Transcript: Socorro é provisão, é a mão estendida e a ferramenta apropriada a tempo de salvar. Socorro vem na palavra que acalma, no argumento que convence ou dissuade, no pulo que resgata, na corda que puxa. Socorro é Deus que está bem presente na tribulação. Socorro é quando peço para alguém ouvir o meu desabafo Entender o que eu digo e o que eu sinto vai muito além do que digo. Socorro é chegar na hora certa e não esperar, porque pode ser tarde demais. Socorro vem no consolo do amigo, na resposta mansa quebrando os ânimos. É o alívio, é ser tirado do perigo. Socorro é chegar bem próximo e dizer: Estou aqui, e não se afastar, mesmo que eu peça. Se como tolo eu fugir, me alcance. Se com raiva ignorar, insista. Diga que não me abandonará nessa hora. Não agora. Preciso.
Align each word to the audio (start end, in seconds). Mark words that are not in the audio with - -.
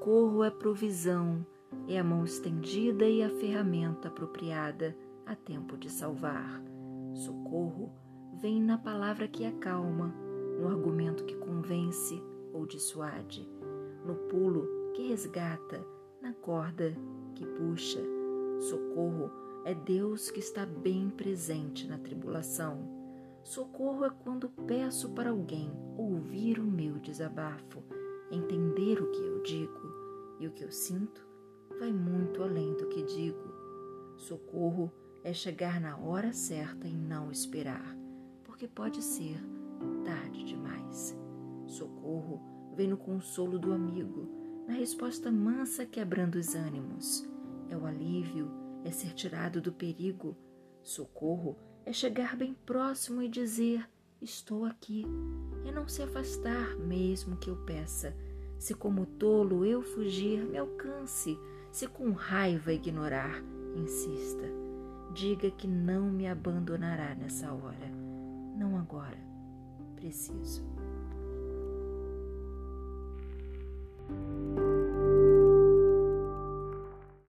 Socorro 0.00 0.42
é 0.42 0.50
provisão, 0.50 1.44
é 1.86 1.98
a 1.98 2.02
mão 2.02 2.24
estendida 2.24 3.06
e 3.06 3.22
a 3.22 3.28
ferramenta 3.28 4.08
apropriada 4.08 4.96
a 5.26 5.36
tempo 5.36 5.76
de 5.76 5.90
salvar. 5.90 6.62
Socorro 7.12 7.92
vem 8.40 8.62
na 8.62 8.78
palavra 8.78 9.28
que 9.28 9.44
acalma, 9.44 10.08
no 10.58 10.68
argumento 10.68 11.26
que 11.26 11.36
convence 11.36 12.18
ou 12.54 12.64
dissuade, 12.64 13.46
no 14.06 14.14
pulo 14.14 14.66
que 14.94 15.06
resgata, 15.08 15.84
na 16.22 16.32
corda 16.32 16.96
que 17.34 17.44
puxa. 17.44 18.00
Socorro 18.58 19.30
é 19.66 19.74
Deus 19.74 20.30
que 20.30 20.40
está 20.40 20.64
bem 20.64 21.10
presente 21.10 21.86
na 21.86 21.98
tribulação. 21.98 22.88
Socorro 23.44 24.06
é 24.06 24.10
quando 24.24 24.48
peço 24.66 25.10
para 25.10 25.28
alguém 25.28 25.70
ouvir 25.98 26.58
o 26.58 26.64
meu 26.64 26.94
desabafo 26.94 27.84
Entender 28.32 29.02
o 29.02 29.10
que 29.10 29.20
eu 29.20 29.42
digo 29.42 29.89
e 30.40 30.48
o 30.48 30.52
que 30.52 30.64
eu 30.64 30.72
sinto 30.72 31.24
vai 31.78 31.92
muito 31.92 32.42
além 32.42 32.74
do 32.74 32.88
que 32.88 33.02
digo. 33.04 33.54
Socorro 34.16 34.92
é 35.22 35.32
chegar 35.32 35.80
na 35.80 35.96
hora 35.98 36.32
certa 36.32 36.88
e 36.88 36.96
não 36.96 37.30
esperar, 37.30 37.96
porque 38.42 38.66
pode 38.66 39.02
ser 39.02 39.38
tarde 40.04 40.44
demais. 40.44 41.16
Socorro 41.66 42.72
vem 42.74 42.88
no 42.88 42.96
consolo 42.96 43.58
do 43.58 43.72
amigo, 43.72 44.28
na 44.66 44.74
resposta 44.74 45.30
mansa 45.30 45.86
quebrando 45.86 46.36
os 46.36 46.54
ânimos. 46.54 47.28
É 47.68 47.76
o 47.76 47.86
alívio, 47.86 48.50
é 48.84 48.90
ser 48.90 49.12
tirado 49.14 49.60
do 49.60 49.72
perigo. 49.72 50.36
Socorro 50.82 51.56
é 51.84 51.92
chegar 51.92 52.36
bem 52.36 52.54
próximo 52.54 53.22
e 53.22 53.28
dizer: 53.28 53.88
Estou 54.20 54.64
aqui, 54.64 55.04
e 55.64 55.72
não 55.72 55.86
se 55.88 56.02
afastar, 56.02 56.76
mesmo 56.76 57.36
que 57.36 57.48
eu 57.48 57.56
peça. 57.64 58.14
Se 58.60 58.74
como 58.74 59.06
tolo 59.06 59.64
eu 59.64 59.82
fugir, 59.82 60.44
me 60.44 60.58
alcance. 60.58 61.40
Se 61.72 61.86
com 61.86 62.12
raiva 62.12 62.74
ignorar, 62.74 63.42
insista. 63.74 64.44
Diga 65.14 65.50
que 65.50 65.66
não 65.66 66.12
me 66.12 66.26
abandonará 66.26 67.14
nessa 67.14 67.50
hora. 67.54 67.90
Não 68.58 68.76
agora. 68.76 69.16
Preciso. 69.96 70.62